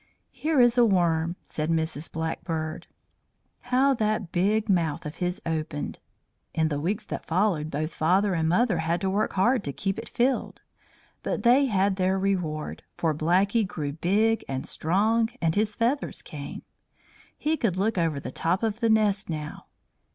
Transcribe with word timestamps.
"Here 0.31 0.59
is 0.59 0.79
a 0.79 0.83
worm," 0.83 1.35
said 1.45 1.69
Mrs. 1.69 2.11
Blackbird. 2.11 2.87
How 3.59 3.93
that 3.93 4.31
big 4.31 4.67
mouth 4.67 5.05
of 5.05 5.17
his 5.17 5.39
opened! 5.45 5.99
In 6.55 6.69
the 6.69 6.79
weeks 6.79 7.05
that 7.05 7.27
followed 7.27 7.69
both 7.69 7.93
father 7.93 8.33
and 8.33 8.49
mother 8.49 8.79
had 8.79 8.99
to 9.01 9.11
work 9.11 9.33
hard 9.33 9.63
to 9.63 9.71
keep 9.71 9.99
it 9.99 10.09
filled. 10.09 10.61
But 11.21 11.43
they 11.43 11.67
had 11.67 11.97
their 11.97 12.17
reward, 12.17 12.81
for 12.97 13.13
Blackie 13.13 13.67
grew 13.67 13.91
big 13.91 14.43
and 14.47 14.65
strong, 14.65 15.29
and 15.39 15.53
his 15.53 15.75
feathers 15.75 16.23
came. 16.23 16.63
He 17.37 17.55
could 17.55 17.77
look 17.77 17.99
over 17.99 18.19
the 18.19 18.31
top 18.31 18.63
of 18.63 18.79
the 18.79 18.89
nest 18.89 19.29
now. 19.29 19.67